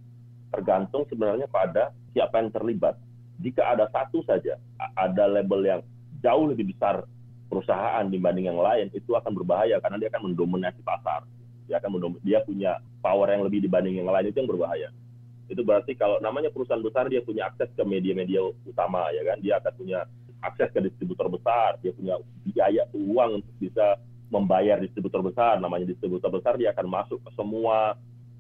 tergantung 0.54 1.02
sebenarnya 1.10 1.50
pada 1.50 1.90
siapa 2.14 2.38
yang 2.38 2.54
terlibat. 2.54 2.94
Jika 3.42 3.66
ada 3.74 3.90
satu 3.90 4.22
saja, 4.22 4.54
ada 4.94 5.26
label 5.26 5.60
yang 5.66 5.80
jauh 6.22 6.46
lebih 6.46 6.70
besar 6.70 7.02
perusahaan 7.50 8.06
dibanding 8.06 8.46
yang 8.54 8.62
lain, 8.62 8.86
itu 8.94 9.18
akan 9.18 9.34
berbahaya 9.34 9.82
karena 9.82 9.98
dia 9.98 10.08
akan 10.14 10.30
mendominasi 10.30 10.78
pasar. 10.86 11.26
Dia 11.66 11.82
akan 11.82 11.98
mendom 11.98 12.12
dia 12.22 12.44
punya 12.44 12.78
power 13.02 13.26
yang 13.34 13.42
lebih 13.42 13.64
dibanding 13.64 13.98
yang 13.98 14.06
lain 14.06 14.30
itu 14.30 14.38
yang 14.38 14.50
berbahaya. 14.50 14.88
Itu 15.50 15.60
berarti 15.66 15.92
kalau 15.98 16.22
namanya 16.22 16.48
perusahaan 16.54 16.80
besar 16.80 17.10
dia 17.10 17.20
punya 17.20 17.50
akses 17.50 17.68
ke 17.74 17.82
media-media 17.84 18.40
utama 18.64 19.10
ya 19.12 19.22
kan, 19.26 19.38
dia 19.42 19.60
akan 19.60 19.72
punya 19.76 19.98
akses 20.44 20.68
ke 20.72 20.80
distributor 20.84 21.28
besar, 21.32 21.80
dia 21.80 21.92
punya 21.96 22.20
biaya 22.44 22.84
uang 22.92 23.40
untuk 23.42 23.54
bisa 23.60 23.96
membayar 24.28 24.76
distributor 24.80 25.24
besar, 25.24 25.56
namanya 25.60 25.88
distributor 25.88 26.28
besar 26.32 26.56
dia 26.60 26.72
akan 26.72 26.86
masuk 26.88 27.18
ke 27.20 27.30
semua 27.32 27.96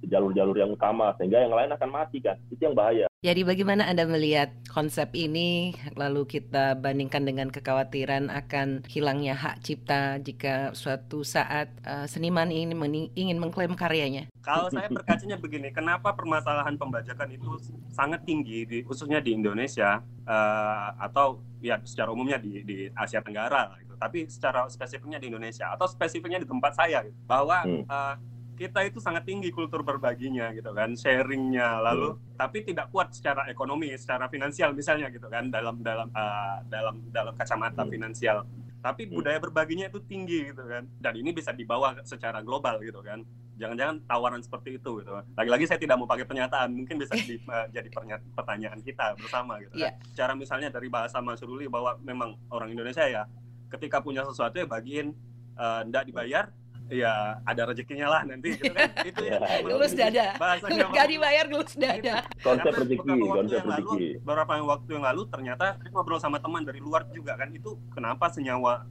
jalur-jalur 0.08 0.56
yang 0.56 0.70
utama 0.72 1.12
sehingga 1.16 1.42
yang 1.42 1.54
lain 1.54 1.72
akan 1.72 1.90
mati 1.90 2.18
kan 2.20 2.36
itu 2.50 2.62
yang 2.64 2.76
bahaya 2.76 3.08
jadi 3.24 3.40
bagaimana 3.40 3.88
Anda 3.88 4.04
melihat 4.04 4.52
konsep 4.68 5.16
ini 5.16 5.72
lalu 5.96 6.28
kita 6.28 6.76
bandingkan 6.76 7.24
dengan 7.24 7.48
kekhawatiran 7.48 8.28
akan 8.28 8.84
hilangnya 8.84 9.32
hak 9.32 9.64
cipta 9.64 10.20
jika 10.20 10.76
suatu 10.76 11.24
saat 11.24 11.72
uh, 11.88 12.04
seniman 12.04 12.52
ini 12.52 12.76
ingin 13.16 13.40
mengklaim 13.40 13.72
karyanya? 13.72 14.28
Kalau 14.44 14.68
saya 14.68 14.92
berkacanya 14.92 15.40
begini, 15.40 15.72
kenapa 15.72 16.12
permasalahan 16.12 16.76
pembajakan 16.76 17.32
itu 17.32 17.48
sangat 17.96 18.28
tinggi 18.28 18.68
di 18.68 18.78
khususnya 18.84 19.24
di 19.24 19.32
Indonesia 19.32 20.04
uh, 20.28 20.92
atau 21.00 21.40
ya 21.64 21.80
secara 21.80 22.12
umumnya 22.12 22.36
di, 22.36 22.60
di 22.60 22.92
Asia 22.92 23.24
Tenggara 23.24 23.72
gitu. 23.80 23.96
Tapi 23.96 24.28
secara 24.28 24.68
spesifiknya 24.68 25.16
di 25.16 25.32
Indonesia 25.32 25.72
atau 25.72 25.88
spesifiknya 25.88 26.44
di 26.44 26.48
tempat 26.52 26.76
saya 26.76 27.00
gitu, 27.00 27.16
bahwa 27.24 27.64
hmm. 27.64 27.88
uh, 27.88 28.20
kita 28.54 28.86
itu 28.86 29.02
sangat 29.02 29.26
tinggi 29.26 29.50
kultur 29.50 29.82
berbaginya 29.82 30.54
gitu 30.54 30.70
kan 30.70 30.94
sharingnya 30.94 31.82
lalu 31.82 32.14
hmm. 32.14 32.38
tapi 32.38 32.62
tidak 32.62 32.88
kuat 32.94 33.10
secara 33.10 33.50
ekonomi 33.50 33.90
secara 33.98 34.30
finansial 34.30 34.70
misalnya 34.72 35.10
gitu 35.10 35.26
kan 35.26 35.50
dalam 35.50 35.82
dalam 35.82 36.08
uh, 36.14 36.62
dalam 36.70 37.02
dalam 37.10 37.34
kacamata 37.34 37.82
hmm. 37.82 37.90
finansial 37.90 38.46
tapi 38.78 39.08
hmm. 39.08 39.16
budaya 39.18 39.38
berbaginya 39.42 39.86
itu 39.90 40.00
tinggi 40.06 40.54
gitu 40.54 40.62
kan 40.64 40.86
dan 41.02 41.14
ini 41.18 41.34
bisa 41.34 41.50
dibawa 41.50 41.98
secara 42.06 42.40
global 42.40 42.78
gitu 42.80 43.02
kan 43.02 43.26
jangan-jangan 43.54 44.02
tawaran 44.06 44.42
seperti 44.42 44.78
itu 44.82 45.02
gitu 45.02 45.10
lagi-lagi 45.34 45.64
saya 45.66 45.78
tidak 45.78 45.96
mau 45.98 46.08
pakai 46.10 46.26
pernyataan 46.26 46.68
mungkin 46.74 46.98
bisa 46.98 47.14
di, 47.14 47.38
uh, 47.46 47.66
jadi 47.74 47.88
pertanyaan 48.34 48.78
kita 48.82 49.18
bersama 49.18 49.58
gitu 49.62 49.74
yeah. 49.78 49.94
kan 49.94 49.98
iya. 49.98 50.14
cara 50.14 50.32
misalnya 50.38 50.68
dari 50.70 50.86
bahasa 50.90 51.18
Mas 51.22 51.42
Ruli 51.42 51.66
bahwa 51.70 51.98
memang 52.02 52.38
orang 52.50 52.70
Indonesia 52.70 53.06
ya 53.06 53.26
ketika 53.70 53.98
punya 53.98 54.22
sesuatu 54.22 54.58
ya 54.62 54.66
bagiin 54.66 55.14
uh, 55.58 55.82
ndak 55.86 56.06
dibayar 56.10 56.50
ya 56.92 57.40
ada 57.48 57.62
rezekinya 57.72 58.08
lah 58.10 58.20
nanti 58.28 58.56
gitu 58.56 58.72
kan. 58.72 58.88
Itu 59.08 59.22
ya, 59.24 59.38
gelus 59.64 59.92
dada. 59.96 60.26
nggak 60.68 61.06
dibayar 61.12 61.44
gelus 61.48 61.72
dada. 61.76 62.16
Konsep 62.44 62.72
rezeki 62.72 63.20
konsep 63.24 63.62
rezeki. 63.64 64.20
beberapa 64.20 64.52
waktu 64.60 64.90
yang 65.00 65.04
lalu 65.04 65.22
ternyata 65.32 65.80
ngobrol 65.92 66.20
sama 66.20 66.40
teman 66.40 66.64
dari 66.64 66.80
luar 66.80 67.08
juga 67.12 67.36
kan. 67.40 67.48
Itu 67.52 67.80
kenapa 67.92 68.28
senyawa 68.28 68.84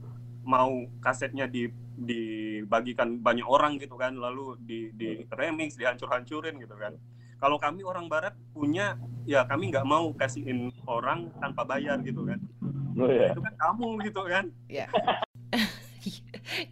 mau 0.44 0.84
kasetnya 1.00 1.46
di 1.46 1.70
dibagikan 1.94 3.22
banyak 3.22 3.46
orang 3.46 3.78
gitu 3.78 3.94
kan. 3.94 4.18
Lalu 4.18 4.58
di 4.58 4.90
di 4.94 5.22
remix 5.30 5.78
dihancur-hancurin 5.78 6.58
gitu 6.58 6.74
kan. 6.74 6.98
Kalau 7.38 7.60
kami 7.60 7.84
orang 7.84 8.08
barat 8.08 8.32
punya 8.56 8.96
ya 9.28 9.44
kami 9.44 9.68
nggak 9.68 9.84
mau 9.84 10.10
kasihin 10.16 10.72
orang 10.88 11.30
tanpa 11.38 11.62
bayar 11.62 12.00
gitu 12.02 12.24
kan. 12.24 12.40
Oh, 12.94 13.10
yeah. 13.10 13.34
itu 13.34 13.42
kan 13.42 13.54
kamu 13.58 13.88
gitu 14.06 14.22
kan. 14.22 14.44
Yeah. 14.70 14.86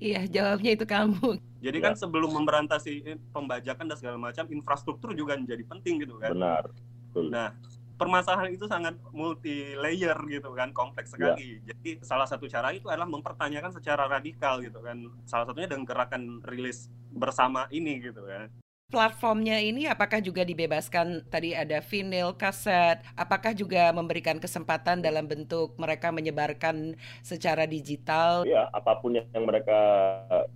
Iya, 0.02 0.20
jawabnya 0.26 0.70
itu 0.74 0.82
kamu. 0.82 1.38
Jadi 1.62 1.78
kan 1.78 1.94
ya. 1.94 1.98
sebelum 2.02 2.34
memberantasi 2.34 3.22
pembajakan 3.30 3.86
dan 3.86 3.96
segala 3.96 4.18
macam, 4.18 4.50
infrastruktur 4.50 5.14
juga 5.14 5.38
menjadi 5.38 5.62
penting 5.62 6.02
gitu 6.02 6.18
kan. 6.18 6.34
Benar. 6.34 6.66
Betul. 6.74 7.30
Nah, 7.30 7.54
permasalahan 7.94 8.50
itu 8.50 8.66
sangat 8.66 8.98
multi 9.14 9.78
layer 9.78 10.18
gitu 10.26 10.50
kan, 10.58 10.74
kompleks 10.74 11.14
ya. 11.14 11.38
sekali. 11.38 11.62
Ya. 11.62 11.70
Jadi 11.70 12.02
salah 12.02 12.26
satu 12.26 12.50
cara 12.50 12.74
itu 12.74 12.90
adalah 12.90 13.06
mempertanyakan 13.06 13.70
secara 13.78 14.10
radikal 14.10 14.58
gitu 14.58 14.82
kan. 14.82 15.06
Salah 15.22 15.46
satunya 15.46 15.70
dengan 15.70 15.86
gerakan 15.86 16.42
rilis 16.50 16.90
bersama 17.14 17.70
ini 17.70 18.02
gitu 18.02 18.26
kan 18.26 18.50
platformnya 18.92 19.56
ini 19.56 19.88
apakah 19.88 20.20
juga 20.20 20.44
dibebaskan 20.44 21.24
tadi 21.32 21.56
ada 21.56 21.80
vinyl, 21.80 22.36
kaset, 22.36 23.00
apakah 23.16 23.56
juga 23.56 23.88
memberikan 23.96 24.36
kesempatan 24.36 25.00
dalam 25.00 25.24
bentuk 25.24 25.72
mereka 25.80 26.12
menyebarkan 26.12 26.92
secara 27.24 27.64
digital? 27.64 28.44
Ya, 28.44 28.68
apa 28.68 29.00
pun 29.00 29.16
yang 29.16 29.44
mereka 29.48 29.80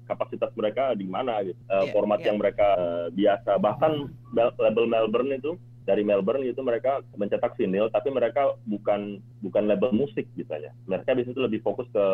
kapasitas 0.05 0.53
mereka 0.53 0.93
di 0.93 1.09
mana 1.09 1.41
gitu. 1.41 1.57
Uh, 1.73 1.89
format 1.97 2.21
yeah. 2.21 2.29
yang 2.29 2.37
mereka 2.37 2.69
uh, 2.77 3.09
biasa 3.09 3.57
bahkan 3.57 4.13
label 4.37 4.85
Melbourne 4.85 5.33
itu 5.33 5.57
dari 5.87 6.03
Melbourne 6.03 6.43
itu 6.45 6.61
mereka 6.61 7.01
mencetak 7.15 7.55
vinyl 7.57 7.89
tapi 7.89 8.11
mereka 8.11 8.59
bukan 8.67 9.23
bukan 9.47 9.71
label 9.71 9.95
musik 9.95 10.27
misalnya 10.35 10.75
mereka 10.91 11.15
biasanya 11.15 11.35
itu 11.35 11.45
lebih 11.47 11.61
fokus 11.63 11.87
ke 11.95 12.05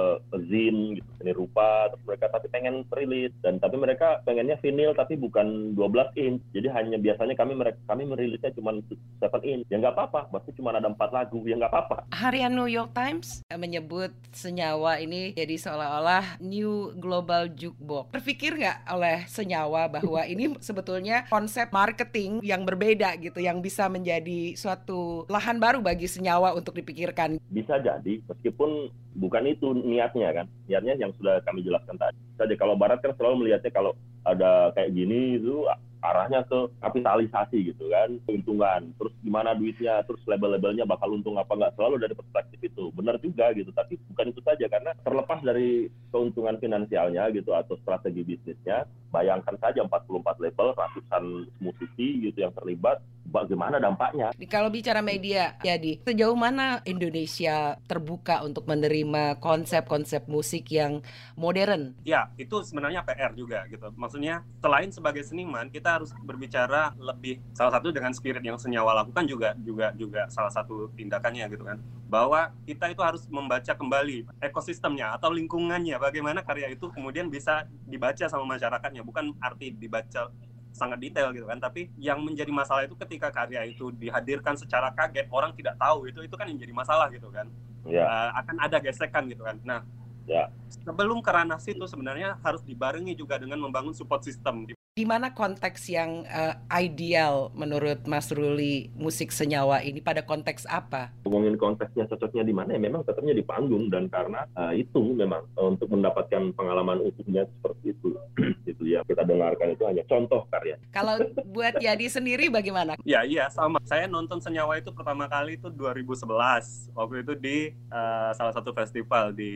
zin 0.52 1.00
gitu 1.00 1.08
seni 1.16 1.32
rupa 1.32 1.88
terus 1.88 2.04
mereka 2.04 2.26
tapi 2.28 2.46
pengen 2.52 2.84
rilis 2.90 3.32
dan 3.40 3.62
tapi 3.62 3.78
mereka 3.78 4.18
pengennya 4.26 4.58
vinyl 4.58 4.92
tapi 4.92 5.14
bukan 5.14 5.78
12 5.78 6.18
inch. 6.18 6.42
Jadi 6.50 6.68
hanya 6.74 6.98
biasanya 6.98 7.38
kami 7.38 7.54
mereka 7.54 7.78
kami 7.86 8.02
merilisnya 8.10 8.50
cuma 8.58 8.74
7 8.82 9.22
inch. 9.46 9.70
Ya 9.70 9.78
nggak 9.78 9.94
apa-apa 9.94 10.34
berarti 10.34 10.50
cuma 10.58 10.74
ada 10.74 10.90
empat 10.90 11.14
lagu 11.14 11.38
ya 11.46 11.54
nggak 11.54 11.70
apa-apa. 11.70 11.96
Harian 12.10 12.58
New 12.58 12.66
York 12.66 12.90
Times 12.90 13.46
menyebut 13.54 14.10
senyawa 14.34 14.98
ini 14.98 15.30
jadi 15.38 15.54
seolah-olah 15.54 16.42
new 16.42 16.90
global 16.98 17.46
jukebox. 17.54 18.10
Terpikir 18.10 18.58
nggak 18.58 18.90
oleh 18.90 19.22
senyawa 19.30 19.86
bahwa 19.86 20.26
ini 20.26 20.58
sebetulnya 20.58 21.30
konsep 21.30 21.70
marketing 21.70 22.42
yang 22.42 22.66
berbeda 22.66 23.14
gitu 23.22 23.38
yang 23.38 23.62
bisa 23.62 23.86
menjadi 23.86 24.58
suatu 24.58 25.24
lahan 25.30 25.62
baru 25.62 25.78
bagi 25.78 26.10
senyawa 26.10 26.50
untuk 26.58 26.74
dipikirkan. 26.74 27.21
Bisa 27.52 27.78
jadi, 27.78 28.22
meskipun 28.26 28.90
bukan 29.18 29.44
itu 29.46 29.76
niatnya 29.76 30.32
kan. 30.32 30.46
Niatnya 30.66 30.94
yang 30.96 31.12
sudah 31.20 31.38
kami 31.44 31.62
jelaskan 31.62 31.98
tadi. 32.00 32.16
Saja 32.40 32.54
kalau 32.56 32.74
Barat 32.74 33.04
kan 33.04 33.12
selalu 33.14 33.46
melihatnya 33.46 33.70
kalau 33.70 33.92
ada 34.24 34.72
kayak 34.72 34.94
gini 34.94 35.38
itu 35.38 35.66
arahnya 36.02 36.42
ke 36.44 36.68
kapitalisasi 36.82 37.72
gitu 37.72 37.88
kan, 37.88 38.18
keuntungan. 38.26 38.90
Terus 38.98 39.14
gimana 39.22 39.54
duitnya, 39.54 40.02
terus 40.04 40.20
label-labelnya 40.26 40.84
bakal 40.84 41.14
untung 41.14 41.38
apa 41.38 41.54
nggak 41.54 41.74
selalu 41.78 42.02
dari 42.02 42.14
perspektif 42.18 42.58
itu. 42.60 42.90
Benar 42.92 43.16
juga 43.22 43.54
gitu, 43.54 43.70
tapi 43.70 43.96
bukan 44.10 44.34
itu 44.34 44.40
saja 44.42 44.66
karena 44.66 44.92
terlepas 45.06 45.40
dari 45.40 45.86
keuntungan 46.10 46.58
finansialnya 46.58 47.30
gitu 47.32 47.54
atau 47.54 47.78
strategi 47.80 48.26
bisnisnya, 48.26 48.84
bayangkan 49.14 49.54
saja 49.62 49.86
44 49.86 50.42
label, 50.42 50.74
ratusan 50.74 51.24
musisi 51.62 52.28
gitu 52.28 52.42
yang 52.42 52.52
terlibat, 52.52 52.98
bagaimana 53.32 53.80
dampaknya. 53.80 54.34
Kalau 54.50 54.68
bicara 54.68 55.00
media, 55.00 55.56
jadi 55.64 56.02
sejauh 56.04 56.36
mana 56.36 56.84
Indonesia 56.84 57.80
terbuka 57.88 58.44
untuk 58.44 58.68
menerima 58.68 59.40
konsep-konsep 59.40 60.28
musik 60.28 60.68
yang 60.68 61.00
modern? 61.38 61.96
Ya, 62.04 62.28
itu 62.36 62.60
sebenarnya 62.60 63.00
PR 63.06 63.32
juga 63.32 63.64
gitu. 63.72 63.88
Maksudnya 63.96 64.44
selain 64.60 64.92
sebagai 64.92 65.24
seniman, 65.24 65.72
kita 65.72 65.91
harus 65.98 66.14
berbicara 66.24 66.94
lebih 66.96 67.42
salah 67.52 67.74
satu 67.74 67.92
dengan 67.92 68.12
spirit 68.14 68.40
yang 68.40 68.56
senyawa 68.56 69.04
lakukan 69.04 69.24
juga 69.28 69.52
juga 69.60 69.92
juga 69.98 70.28
salah 70.32 70.52
satu 70.52 70.88
tindakannya 70.96 71.48
gitu 71.52 71.64
kan. 71.66 71.80
Bahwa 72.08 72.52
kita 72.64 72.92
itu 72.92 73.00
harus 73.00 73.24
membaca 73.28 73.72
kembali 73.72 74.28
ekosistemnya 74.40 75.16
atau 75.16 75.32
lingkungannya 75.32 75.96
bagaimana 75.96 76.40
karya 76.44 76.72
itu 76.72 76.88
kemudian 76.92 77.28
bisa 77.28 77.64
dibaca 77.88 78.28
sama 78.28 78.44
masyarakatnya, 78.44 79.04
bukan 79.04 79.32
arti 79.40 79.72
dibaca 79.72 80.28
sangat 80.72 80.98
detail 81.04 81.30
gitu 81.36 81.44
kan 81.44 81.60
tapi 81.60 81.92
yang 82.00 82.18
menjadi 82.24 82.48
masalah 82.48 82.88
itu 82.88 82.96
ketika 82.96 83.28
karya 83.28 83.68
itu 83.68 83.92
dihadirkan 83.92 84.56
secara 84.56 84.88
kaget 84.96 85.28
orang 85.28 85.52
tidak 85.52 85.76
tahu 85.76 86.08
itu 86.08 86.24
itu 86.24 86.34
kan 86.34 86.48
yang 86.48 86.58
jadi 86.58 86.72
masalah 86.72 87.12
gitu 87.12 87.28
kan 87.28 87.46
yeah. 87.84 88.02
Ya. 88.02 88.08
uh, 88.08 88.30
akan 88.42 88.56
ada 88.58 88.76
gesekan 88.80 89.28
gitu 89.28 89.44
kan 89.44 89.60
nah 89.62 89.84
yeah. 90.24 90.48
sebelum 90.72 91.20
ke 91.20 91.30
ranah 91.30 91.60
situ 91.60 91.84
sebenarnya 91.84 92.40
harus 92.40 92.64
dibarengi 92.64 93.12
juga 93.12 93.36
dengan 93.36 93.60
membangun 93.60 93.92
support 93.92 94.24
system 94.24 94.64
di 94.64 94.72
mana 95.00 95.32
konteks 95.32 95.88
yang 95.88 96.28
uh, 96.28 96.52
ideal 96.68 97.48
menurut 97.56 98.04
Mas 98.04 98.28
Ruli 98.28 98.92
musik 98.92 99.32
senyawa 99.32 99.80
ini 99.80 100.04
pada 100.04 100.20
konteks 100.20 100.68
apa? 100.68 101.08
Ngomongin 101.24 101.56
konteksnya 101.56 102.04
cocoknya 102.12 102.44
di 102.44 102.52
mana 102.52 102.76
ya 102.76 102.80
memang 102.84 103.00
cocoknya 103.00 103.32
di 103.32 103.40
panggung 103.40 103.88
dan 103.88 104.12
karena 104.12 104.44
uh, 104.52 104.76
itu 104.76 105.16
memang 105.16 105.48
uh, 105.56 105.72
untuk 105.72 105.88
mendapatkan 105.88 106.52
pengalaman 106.52 107.00
utuhnya 107.08 107.48
seperti 107.48 107.96
itu 107.96 108.12
itu 108.68 108.84
ya 108.84 109.00
kita 109.08 109.24
dengarkan 109.24 109.72
itu 109.72 109.80
hanya 109.88 110.04
contoh 110.04 110.44
karya. 110.52 110.76
Kalau 110.92 111.24
buat 111.48 111.72
Yadi 111.80 112.12
sendiri 112.12 112.52
bagaimana? 112.52 112.92
Ya 113.08 113.24
iya 113.24 113.48
sama. 113.48 113.80
Saya 113.88 114.04
nonton 114.04 114.44
senyawa 114.44 114.76
itu 114.76 114.92
pertama 114.92 115.24
kali 115.24 115.56
itu 115.56 115.72
2011 115.72 116.92
waktu 116.92 117.24
itu 117.24 117.32
di 117.40 117.56
uh, 117.88 118.36
salah 118.36 118.52
satu 118.52 118.76
festival 118.76 119.32
di 119.32 119.52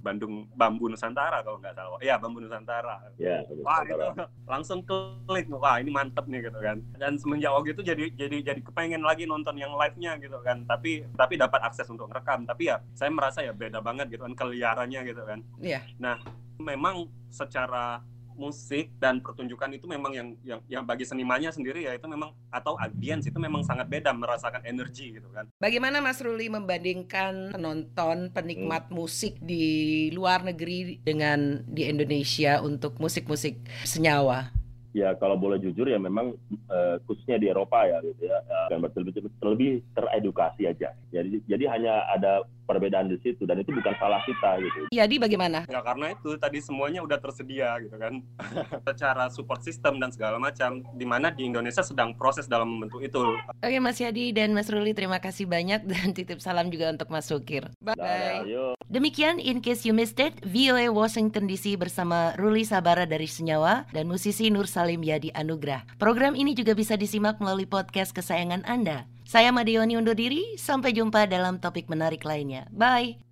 Bandung 0.00 0.48
Bambu 0.56 0.88
Nusantara 0.88 1.44
kalau 1.44 1.60
nggak 1.60 1.76
salah. 1.76 2.00
Iya 2.00 2.16
Bambu 2.16 2.40
Nusantara. 2.40 3.12
Ya, 3.20 3.44
Wah 3.60 3.84
itu 3.84 4.24
langsung 4.54 4.86
klik 4.86 5.50
wah 5.50 5.82
ini 5.82 5.90
mantep 5.90 6.24
nih 6.30 6.46
gitu 6.46 6.58
kan. 6.62 6.78
Dan 6.94 7.18
semenjak 7.18 7.50
waktu 7.50 7.74
itu 7.74 7.82
jadi 7.82 8.04
jadi 8.14 8.36
jadi 8.54 8.60
kepengen 8.62 9.02
lagi 9.02 9.26
nonton 9.26 9.58
yang 9.58 9.74
live 9.74 9.98
nya 9.98 10.14
gitu 10.22 10.38
kan. 10.46 10.62
Tapi 10.62 11.02
tapi 11.18 11.34
dapat 11.34 11.60
akses 11.66 11.90
untuk 11.90 12.06
rekam 12.14 12.46
tapi 12.46 12.70
ya 12.70 12.78
saya 12.94 13.10
merasa 13.10 13.42
ya 13.42 13.50
beda 13.50 13.82
banget 13.82 14.14
gitu 14.14 14.22
kan 14.22 14.34
keliarannya 14.38 15.00
gitu 15.02 15.22
kan. 15.26 15.42
Iya. 15.58 15.82
Yeah. 15.82 15.84
nah 15.98 16.16
memang 16.62 17.10
secara 17.34 17.98
musik 18.34 18.90
dan 18.98 19.18
pertunjukan 19.22 19.70
itu 19.74 19.86
memang 19.86 20.12
yang 20.14 20.28
yang 20.42 20.60
yang 20.66 20.84
bagi 20.84 21.06
senimannya 21.06 21.50
sendiri 21.50 21.86
ya 21.86 21.94
itu 21.94 22.06
memang 22.06 22.34
atau 22.50 22.76
audiens 22.78 23.24
itu 23.26 23.38
memang 23.38 23.62
sangat 23.62 23.86
beda 23.88 24.10
merasakan 24.12 24.62
energi 24.66 25.18
gitu 25.18 25.28
kan. 25.30 25.48
Bagaimana 25.58 26.02
Mas 26.02 26.20
Ruli 26.20 26.50
membandingkan 26.50 27.54
penonton 27.54 28.30
penikmat 28.34 28.90
hmm. 28.90 28.94
musik 28.94 29.38
di 29.40 30.08
luar 30.12 30.42
negeri 30.42 31.00
dengan 31.02 31.62
di 31.64 31.86
Indonesia 31.86 32.60
untuk 32.62 32.98
musik-musik 32.98 33.58
senyawa? 33.86 34.54
ya 34.94 35.10
kalau 35.18 35.34
boleh 35.34 35.58
jujur 35.58 35.90
ya 35.90 35.98
memang 35.98 36.38
uh, 36.70 36.96
khususnya 37.04 37.36
di 37.42 37.50
Eropa 37.50 37.82
ya 37.82 37.98
gitu 38.06 38.30
ya 38.30 38.38
uh, 38.46 38.70
kan 38.70 38.78
lebih, 38.78 39.26
lebih 39.26 39.72
teredukasi 39.90 40.70
aja 40.70 40.94
jadi 41.10 41.42
jadi 41.50 41.64
hanya 41.66 41.94
ada 42.14 42.46
perbedaan 42.64 43.12
di 43.12 43.20
situ 43.20 43.44
dan 43.44 43.60
itu 43.60 43.70
bukan 43.70 43.94
salah 44.00 44.20
kita 44.24 44.60
gitu. 44.60 44.80
Jadi 44.90 45.14
bagaimana? 45.20 45.68
Ya 45.68 45.80
karena 45.84 46.12
itu 46.12 46.36
tadi 46.40 46.58
semuanya 46.64 47.04
udah 47.04 47.20
tersedia 47.20 47.78
gitu 47.84 47.96
kan. 47.96 48.24
Secara 48.88 49.28
support 49.30 49.60
system 49.62 50.00
dan 50.00 50.10
segala 50.10 50.40
macam 50.40 50.80
di 50.96 51.06
mana 51.06 51.30
di 51.30 51.46
Indonesia 51.46 51.84
sedang 51.84 52.16
proses 52.16 52.48
dalam 52.48 52.68
membentuk 52.68 53.04
itu. 53.04 53.22
Oke 53.60 53.78
Mas 53.78 54.00
Yadi 54.00 54.32
dan 54.32 54.56
Mas 54.56 54.68
Ruli 54.72 54.96
terima 54.96 55.20
kasih 55.20 55.44
banyak 55.44 55.86
dan 55.90 56.16
titip 56.16 56.40
salam 56.40 56.72
juga 56.72 56.90
untuk 56.90 57.12
Mas 57.12 57.28
Sukir. 57.28 57.68
Bye. 57.84 57.94
Dadah, 57.94 58.48
yuk. 58.48 58.74
Demikian 58.88 59.40
In 59.40 59.64
Case 59.64 59.88
You 59.88 59.96
Missed 59.96 60.20
It, 60.20 60.44
VOA 60.44 60.92
Washington 60.92 61.48
DC 61.48 61.80
bersama 61.80 62.36
Ruli 62.36 62.62
Sabara 62.68 63.08
dari 63.08 63.26
Senyawa 63.26 63.88
dan 63.90 64.06
musisi 64.06 64.52
Nur 64.52 64.68
Salim 64.68 65.00
Yadi 65.00 65.32
Anugrah. 65.32 65.84
Program 65.96 66.36
ini 66.36 66.52
juga 66.52 66.76
bisa 66.76 66.94
disimak 66.94 67.40
melalui 67.40 67.66
podcast 67.66 68.12
kesayangan 68.12 68.62
Anda. 68.68 69.13
Saya 69.24 69.50
Madeoni 69.50 69.96
undur 69.96 70.12
diri, 70.12 70.54
sampai 70.60 70.92
jumpa 70.92 71.24
dalam 71.24 71.56
topik 71.56 71.88
menarik 71.88 72.22
lainnya. 72.28 72.68
Bye! 72.68 73.23